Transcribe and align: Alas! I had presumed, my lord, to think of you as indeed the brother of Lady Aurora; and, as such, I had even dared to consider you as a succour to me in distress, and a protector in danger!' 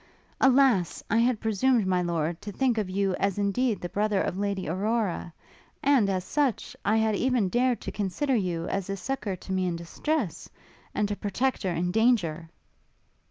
Alas! 0.39 1.03
I 1.11 1.19
had 1.19 1.39
presumed, 1.39 1.85
my 1.85 2.01
lord, 2.01 2.41
to 2.41 2.51
think 2.51 2.79
of 2.79 2.89
you 2.89 3.13
as 3.17 3.37
indeed 3.37 3.79
the 3.81 3.87
brother 3.89 4.19
of 4.19 4.35
Lady 4.35 4.67
Aurora; 4.67 5.31
and, 5.83 6.09
as 6.09 6.23
such, 6.23 6.75
I 6.83 6.97
had 6.97 7.15
even 7.15 7.49
dared 7.49 7.81
to 7.81 7.91
consider 7.91 8.35
you 8.35 8.67
as 8.67 8.89
a 8.89 8.97
succour 8.97 9.35
to 9.35 9.51
me 9.51 9.67
in 9.67 9.75
distress, 9.75 10.49
and 10.95 11.11
a 11.11 11.15
protector 11.15 11.69
in 11.69 11.91
danger!' 11.91 12.49